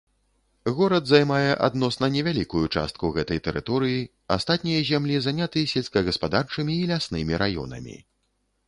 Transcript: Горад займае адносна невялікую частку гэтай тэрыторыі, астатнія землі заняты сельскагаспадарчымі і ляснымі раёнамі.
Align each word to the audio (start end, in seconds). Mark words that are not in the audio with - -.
Горад 0.77 1.03
займае 1.09 1.51
адносна 1.67 2.09
невялікую 2.15 2.63
частку 2.77 3.11
гэтай 3.19 3.43
тэрыторыі, 3.49 4.01
астатнія 4.37 4.81
землі 4.89 5.21
заняты 5.29 5.59
сельскагаспадарчымі 5.75 6.73
і 6.81 6.91
ляснымі 6.95 7.33
раёнамі. 7.47 7.97